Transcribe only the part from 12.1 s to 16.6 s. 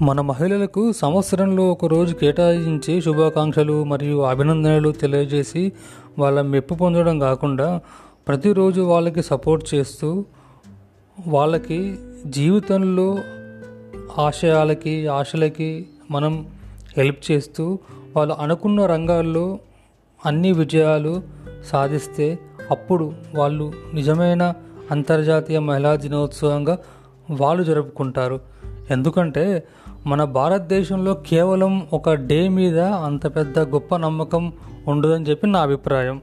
జీవితంలో ఆశయాలకి ఆశలకి మనం